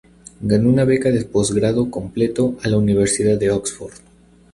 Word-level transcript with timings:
Ganó 0.39 0.67
una 0.67 0.83
beca 0.83 1.11
de 1.11 1.23
postgrado 1.25 1.91
completo 1.91 2.57
a 2.63 2.69
la 2.69 2.77
Universidad 2.79 3.37
de 3.37 3.51
Oxford. 3.51 3.93